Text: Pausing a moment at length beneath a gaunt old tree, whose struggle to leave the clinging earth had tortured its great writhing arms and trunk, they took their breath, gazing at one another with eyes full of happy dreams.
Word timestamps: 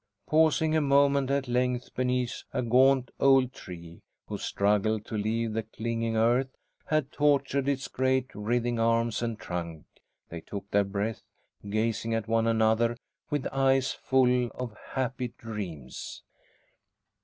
Pausing 0.25 0.75
a 0.75 0.81
moment 0.81 1.29
at 1.29 1.47
length 1.47 1.93
beneath 1.93 2.41
a 2.53 2.63
gaunt 2.63 3.11
old 3.19 3.53
tree, 3.53 4.01
whose 4.25 4.41
struggle 4.41 4.99
to 4.99 5.15
leave 5.15 5.53
the 5.53 5.61
clinging 5.61 6.15
earth 6.17 6.49
had 6.87 7.11
tortured 7.11 7.67
its 7.67 7.87
great 7.87 8.33
writhing 8.33 8.79
arms 8.79 9.21
and 9.21 9.37
trunk, 9.37 9.85
they 10.29 10.41
took 10.41 10.67
their 10.71 10.83
breath, 10.83 11.21
gazing 11.69 12.15
at 12.15 12.27
one 12.27 12.47
another 12.47 12.97
with 13.29 13.45
eyes 13.51 13.91
full 13.91 14.47
of 14.55 14.75
happy 14.93 15.33
dreams. 15.37 16.23